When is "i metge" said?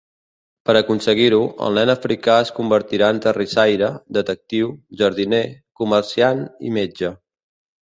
6.71-7.17